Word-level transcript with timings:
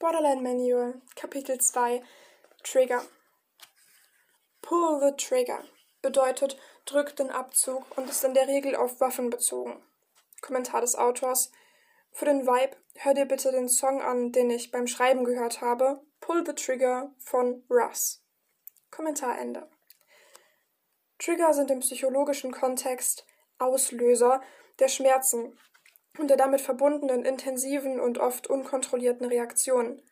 Borderline 0.00 0.40
Manual, 0.40 0.94
Kapitel 1.14 1.58
2 1.58 2.02
Trigger. 2.64 3.02
Pull 4.62 4.98
the 4.98 5.14
Trigger 5.14 5.62
bedeutet 6.00 6.56
drück 6.86 7.14
den 7.16 7.28
Abzug 7.28 7.84
und 7.98 8.08
ist 8.08 8.24
in 8.24 8.32
der 8.32 8.48
Regel 8.48 8.74
auf 8.76 8.98
Waffen 9.02 9.28
bezogen. 9.28 9.82
Kommentar 10.40 10.80
des 10.80 10.96
Autors. 10.96 11.52
Für 12.12 12.24
den 12.24 12.46
Vibe 12.46 12.78
hör 12.94 13.12
dir 13.12 13.26
bitte 13.26 13.52
den 13.52 13.68
Song 13.68 14.00
an, 14.00 14.32
den 14.32 14.48
ich 14.48 14.70
beim 14.70 14.86
Schreiben 14.86 15.22
gehört 15.22 15.60
habe. 15.60 16.00
Pull 16.20 16.46
the 16.46 16.54
Trigger 16.54 17.14
von 17.18 17.62
Russ. 17.68 18.24
Kommentar 18.90 19.38
Ende. 19.38 19.68
Trigger 21.18 21.52
sind 21.52 21.70
im 21.70 21.80
psychologischen 21.80 22.52
Kontext 22.52 23.26
Auslöser 23.58 24.40
der 24.78 24.88
Schmerzen 24.88 25.58
und 26.18 26.28
der 26.28 26.36
damit 26.36 26.60
verbundenen 26.60 27.24
intensiven 27.24 28.00
und 28.00 28.18
oft 28.18 28.48
unkontrollierten 28.48 29.26
Reaktionen. 29.26 30.02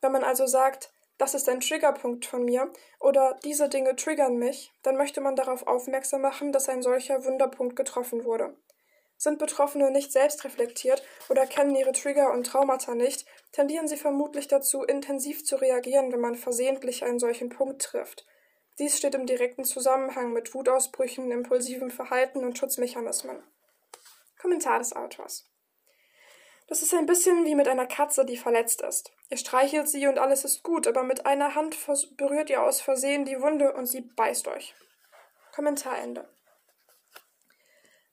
Wenn 0.00 0.12
man 0.12 0.24
also 0.24 0.46
sagt, 0.46 0.90
das 1.18 1.34
ist 1.34 1.48
ein 1.48 1.60
Triggerpunkt 1.60 2.26
von 2.26 2.44
mir 2.44 2.72
oder 2.98 3.38
diese 3.44 3.68
Dinge 3.68 3.94
triggern 3.94 4.36
mich, 4.36 4.72
dann 4.82 4.96
möchte 4.96 5.20
man 5.20 5.36
darauf 5.36 5.66
aufmerksam 5.66 6.22
machen, 6.22 6.52
dass 6.52 6.68
ein 6.68 6.82
solcher 6.82 7.24
Wunderpunkt 7.24 7.76
getroffen 7.76 8.24
wurde. 8.24 8.56
Sind 9.16 9.38
Betroffene 9.38 9.92
nicht 9.92 10.10
selbst 10.10 10.44
reflektiert 10.44 11.02
oder 11.30 11.46
kennen 11.46 11.76
ihre 11.76 11.92
Trigger 11.92 12.32
und 12.32 12.46
Traumata 12.46 12.94
nicht, 12.94 13.26
tendieren 13.52 13.86
sie 13.86 13.96
vermutlich 13.96 14.48
dazu, 14.48 14.82
intensiv 14.82 15.44
zu 15.44 15.56
reagieren, 15.56 16.12
wenn 16.12 16.20
man 16.20 16.34
versehentlich 16.34 17.04
einen 17.04 17.20
solchen 17.20 17.48
Punkt 17.48 17.80
trifft. 17.80 18.26
Dies 18.80 18.98
steht 18.98 19.14
im 19.14 19.24
direkten 19.24 19.64
Zusammenhang 19.64 20.32
mit 20.32 20.52
Wutausbrüchen, 20.52 21.30
impulsivem 21.30 21.90
Verhalten 21.90 22.44
und 22.44 22.58
Schutzmechanismen. 22.58 23.40
Kommentar 24.44 24.78
des 24.78 24.94
Autors. 24.94 25.50
Das 26.68 26.82
ist 26.82 26.92
ein 26.92 27.06
bisschen 27.06 27.46
wie 27.46 27.54
mit 27.54 27.66
einer 27.66 27.86
Katze, 27.86 28.26
die 28.26 28.36
verletzt 28.36 28.82
ist. 28.82 29.10
Ihr 29.30 29.38
streichelt 29.38 29.88
sie 29.88 30.06
und 30.06 30.18
alles 30.18 30.44
ist 30.44 30.62
gut, 30.62 30.86
aber 30.86 31.02
mit 31.02 31.24
einer 31.24 31.54
Hand 31.54 31.78
berührt 32.18 32.50
ihr 32.50 32.62
aus 32.62 32.82
Versehen 32.82 33.24
die 33.24 33.40
Wunde 33.40 33.72
und 33.72 33.86
sie 33.86 34.02
beißt 34.02 34.46
euch. 34.48 34.74
Kommentarende. 35.54 36.28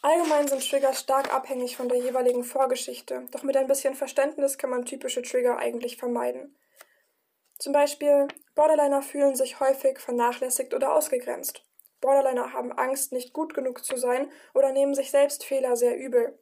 Allgemein 0.00 0.46
sind 0.46 0.64
Trigger 0.70 0.94
stark 0.94 1.34
abhängig 1.34 1.76
von 1.76 1.88
der 1.88 1.98
jeweiligen 1.98 2.44
Vorgeschichte, 2.44 3.26
doch 3.32 3.42
mit 3.42 3.56
ein 3.56 3.66
bisschen 3.66 3.96
Verständnis 3.96 4.58
kann 4.58 4.70
man 4.70 4.84
typische 4.84 5.22
Trigger 5.22 5.56
eigentlich 5.56 5.96
vermeiden. 5.96 6.56
Zum 7.58 7.72
Beispiel, 7.72 8.28
Borderliner 8.54 9.02
fühlen 9.02 9.34
sich 9.34 9.58
häufig 9.58 9.98
vernachlässigt 9.98 10.72
oder 10.72 10.94
ausgegrenzt. 10.94 11.64
Borderliner 12.02 12.52
haben 12.52 12.72
Angst, 12.72 13.12
nicht 13.12 13.32
gut 13.32 13.54
genug 13.54 13.82
zu 13.82 13.96
sein 13.96 14.30
oder 14.52 14.72
nehmen 14.72 14.94
sich 14.94 15.10
selbst 15.10 15.44
Fehler 15.44 15.76
sehr 15.76 15.96
übel. 15.96 16.38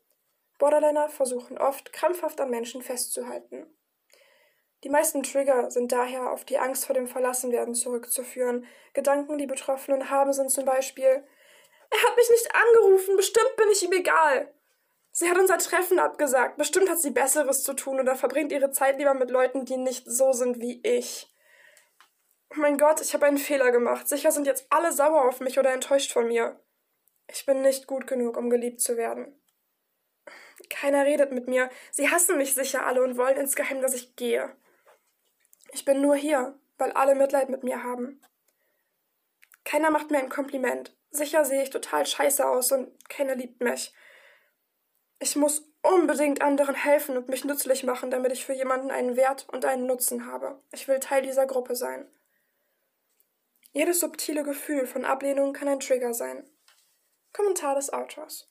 Borderliner 0.59 1.09
versuchen 1.09 1.57
oft, 1.57 1.93
krampfhaft 1.93 2.41
an 2.41 2.51
Menschen 2.51 2.83
festzuhalten. 2.83 3.67
Die 4.83 4.89
meisten 4.89 5.23
Trigger 5.23 5.71
sind 5.71 5.93
daher 5.93 6.33
auf 6.33 6.45
die 6.45 6.59
Angst 6.59 6.87
vor 6.87 6.95
dem 6.95 7.07
Verlassenwerden 7.07 7.75
zurückzuführen. 7.75 8.67
Gedanken, 8.95 9.39
die 9.39 9.47
Betroffenen 9.47 10.11
haben, 10.11 10.33
sind 10.33 10.51
zum 10.51 10.65
Beispiel 10.65 11.23
Er 11.91 12.03
hat 12.03 12.17
mich 12.17 12.31
nicht 12.31 12.51
angerufen, 12.55 13.17
bestimmt 13.17 13.57
bin 13.57 13.69
ich 13.71 13.85
ihm 13.85 13.93
egal. 13.93 14.53
Sie 15.13 15.29
hat 15.29 15.39
unser 15.39 15.59
Treffen 15.59 15.99
abgesagt. 15.99 16.57
Bestimmt 16.57 16.89
hat 16.89 17.01
sie 17.01 17.11
Besseres 17.11 17.63
zu 17.63 17.75
tun 17.75 18.01
oder 18.01 18.17
verbringt 18.17 18.53
ihre 18.53 18.71
Zeit 18.71 18.99
lieber 18.99 19.13
mit 19.13 19.31
Leuten, 19.31 19.67
die 19.67 19.77
nicht 19.77 20.05
so 20.07 20.33
sind 20.33 20.61
wie 20.61 20.81
ich. 20.83 21.31
Oh 22.53 22.59
mein 22.61 22.79
Gott, 22.79 23.01
ich 23.01 23.15
habe 23.15 23.27
einen 23.27 23.39
Fehler 23.39 23.71
gemacht. 23.71 24.09
Sicher 24.09 24.33
sind 24.33 24.47
jetzt 24.47 24.67
alle 24.71 24.93
sauer 24.93 25.29
auf 25.29 25.41
mich 25.41 25.59
oder 25.59 25.73
enttäuscht 25.73 26.13
von 26.13 26.27
mir. 26.27 26.59
Ich 27.29 27.47
bin 27.47 27.63
nicht 27.63 27.87
gut 27.87 28.09
genug, 28.09 28.37
um 28.37 28.51
geliebt 28.51 28.81
zu 28.81 28.97
werden. 28.97 29.41
Keiner 30.69 31.05
redet 31.05 31.31
mit 31.31 31.47
mir. 31.47 31.71
Sie 31.93 32.11
hassen 32.11 32.39
mich 32.39 32.55
sicher 32.55 32.87
alle 32.87 33.03
und 33.03 33.17
wollen 33.17 33.37
insgeheim, 33.37 33.81
dass 33.81 33.95
ich 33.95 34.17
gehe. 34.17 34.55
Ich 35.73 35.85
bin 35.85 36.01
nur 36.01 36.17
hier, 36.17 36.59
weil 36.77 36.91
alle 36.93 37.15
Mitleid 37.15 37.51
mit 37.51 37.63
mir 37.63 37.85
haben. 37.85 38.21
Keiner 39.65 39.91
macht 39.91 40.11
mir 40.11 40.19
ein 40.19 40.29
Kompliment. 40.29 40.97
Sicher 41.13 41.45
sehe 41.45 41.63
ich 41.63 41.71
total 41.71 42.05
scheiße 42.05 42.45
aus 42.45 42.73
und 42.73 43.09
keiner 43.09 43.37
liebt 43.37 43.61
mich. 43.61 43.95
Ich 45.21 45.37
muss 45.37 45.71
unbedingt 45.83 46.43
anderen 46.43 46.75
helfen 46.75 47.17
und 47.17 47.29
mich 47.29 47.45
nützlich 47.45 47.85
machen, 47.85 48.11
damit 48.11 48.33
ich 48.33 48.45
für 48.45 48.55
jemanden 48.55 48.91
einen 48.91 49.17
Wert 49.17 49.47
und 49.51 49.65
einen 49.65 49.87
Nutzen 49.87 50.27
habe. 50.27 50.61
Ich 50.73 50.89
will 50.89 50.99
Teil 50.99 51.23
dieser 51.23 51.47
Gruppe 51.47 51.77
sein. 51.77 52.11
Jedes 53.73 54.01
subtile 54.01 54.43
Gefühl 54.43 54.87
von 54.87 55.05
Ablehnung 55.05 55.53
kann 55.53 55.69
ein 55.69 55.81
Trigger 55.81 56.13
sein. 56.13 56.49
Kommentar 57.33 57.77
des 57.77 57.93
Autors. 57.93 58.51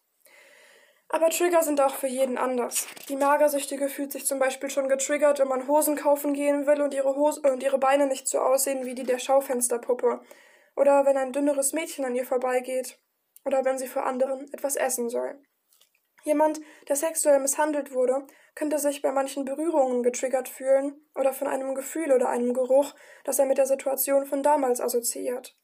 Aber 1.10 1.30
Trigger 1.30 1.64
sind 1.64 1.82
auch 1.82 1.96
für 1.96 2.08
jeden 2.08 2.38
anders. 2.38 2.88
Die 3.10 3.16
Magersüchtige 3.16 3.90
fühlt 3.90 4.12
sich 4.12 4.28
zum 4.28 4.38
Beispiel 4.40 4.70
schon 4.70 4.88
getriggert, 4.88 5.40
wenn 5.40 5.48
man 5.48 5.68
Hosen 5.68 5.96
kaufen 5.96 6.34
gehen 6.34 6.68
will 6.68 6.82
und 6.82 6.94
ihre, 6.94 7.16
Hose 7.16 7.42
und 7.42 7.64
ihre 7.64 7.80
Beine 7.80 8.06
nicht 8.06 8.28
so 8.28 8.40
aussehen 8.40 8.86
wie 8.86 8.94
die 8.94 9.04
der 9.04 9.18
Schaufensterpuppe. 9.18 10.22
Oder 10.76 11.06
wenn 11.06 11.18
ein 11.18 11.34
dünneres 11.34 11.74
Mädchen 11.74 12.06
an 12.06 12.16
ihr 12.16 12.26
vorbeigeht. 12.26 13.00
Oder 13.44 13.66
wenn 13.66 13.80
sie 13.80 13.88
für 13.88 14.04
anderen 14.04 14.54
etwas 14.54 14.76
essen 14.76 15.10
soll. 15.10 15.42
Jemand, 16.24 16.60
der 16.88 16.96
sexuell 16.96 17.40
misshandelt 17.40 17.94
wurde, 17.94 18.26
könnte 18.56 18.80
sich 18.80 19.02
bei 19.02 19.12
manchen 19.12 19.46
Berührungen 19.46 20.04
getriggert 20.04 20.50
fühlen 20.50 21.00
oder 21.16 21.34
von 21.34 21.48
einem 21.48 21.76
Gefühl 21.76 22.12
oder 22.12 22.30
einem 22.30 22.54
Geruch, 22.54 22.94
das 23.24 23.40
er 23.40 23.46
mit 23.46 23.58
der 23.58 23.66
Situation 23.66 24.26
von 24.26 24.44
damals 24.44 24.82
assoziiert. 24.82 25.58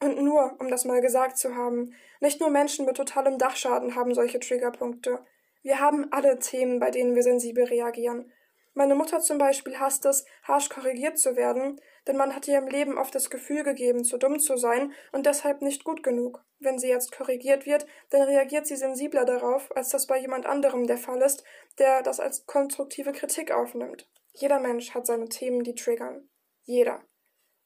Und 0.00 0.22
nur, 0.22 0.56
um 0.60 0.68
das 0.68 0.84
mal 0.84 1.00
gesagt 1.00 1.38
zu 1.38 1.56
haben, 1.56 1.94
nicht 2.20 2.40
nur 2.40 2.50
Menschen 2.50 2.86
mit 2.86 2.96
totalem 2.96 3.38
Dachschaden 3.38 3.96
haben 3.96 4.14
solche 4.14 4.38
Triggerpunkte. 4.38 5.24
Wir 5.62 5.80
haben 5.80 6.12
alle 6.12 6.38
Themen, 6.38 6.78
bei 6.78 6.90
denen 6.90 7.14
wir 7.16 7.22
sensibel 7.22 7.64
reagieren. 7.64 8.32
Meine 8.74 8.94
Mutter 8.94 9.20
zum 9.20 9.38
Beispiel 9.38 9.78
hasst 9.78 10.04
es, 10.04 10.24
harsch 10.42 10.68
korrigiert 10.68 11.18
zu 11.18 11.36
werden, 11.36 11.80
denn 12.06 12.16
man 12.16 12.34
hat 12.34 12.46
ihr 12.46 12.58
im 12.58 12.68
Leben 12.68 12.96
oft 12.96 13.14
das 13.14 13.30
Gefühl 13.30 13.64
gegeben, 13.64 14.04
zu 14.04 14.18
dumm 14.18 14.38
zu 14.38 14.56
sein 14.56 14.92
und 15.12 15.26
deshalb 15.26 15.62
nicht 15.62 15.84
gut 15.84 16.02
genug. 16.02 16.44
Wenn 16.60 16.78
sie 16.78 16.88
jetzt 16.88 17.12
korrigiert 17.12 17.66
wird, 17.66 17.86
dann 18.10 18.22
reagiert 18.22 18.66
sie 18.66 18.76
sensibler 18.76 19.24
darauf, 19.24 19.74
als 19.76 19.90
das 19.90 20.06
bei 20.06 20.18
jemand 20.18 20.46
anderem 20.46 20.86
der 20.86 20.98
Fall 20.98 21.20
ist, 21.22 21.44
der 21.78 22.02
das 22.02 22.20
als 22.20 22.46
konstruktive 22.46 23.12
Kritik 23.12 23.52
aufnimmt. 23.52 24.08
Jeder 24.32 24.60
Mensch 24.60 24.94
hat 24.94 25.06
seine 25.06 25.28
Themen, 25.28 25.64
die 25.64 25.74
triggern. 25.74 26.28
Jeder. 26.64 27.02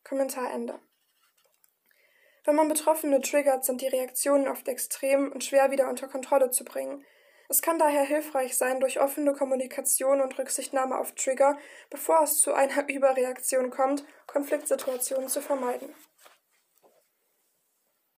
Kommentar 0.04 0.52
Ende. 0.52 0.80
Wenn 2.44 2.56
man 2.56 2.68
Betroffene 2.68 3.20
triggert, 3.20 3.64
sind 3.64 3.80
die 3.80 3.86
Reaktionen 3.86 4.48
oft 4.48 4.66
extrem 4.66 5.30
und 5.30 5.44
schwer 5.44 5.70
wieder 5.70 5.88
unter 5.88 6.08
Kontrolle 6.08 6.50
zu 6.50 6.64
bringen. 6.64 7.04
Es 7.52 7.60
kann 7.60 7.78
daher 7.78 8.04
hilfreich 8.04 8.56
sein, 8.56 8.80
durch 8.80 8.98
offene 8.98 9.34
Kommunikation 9.34 10.22
und 10.22 10.38
Rücksichtnahme 10.38 10.96
auf 10.96 11.12
Trigger, 11.12 11.58
bevor 11.90 12.22
es 12.22 12.40
zu 12.40 12.54
einer 12.54 12.88
Überreaktion 12.88 13.68
kommt, 13.68 14.06
Konfliktsituationen 14.26 15.28
zu 15.28 15.42
vermeiden. 15.42 15.94